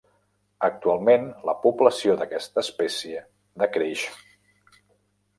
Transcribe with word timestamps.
Actualment, 0.67 1.25
la 1.49 1.53
població 1.65 2.15
d'aquesta 2.21 2.63
espècie 2.67 3.21
decreix. 3.65 4.07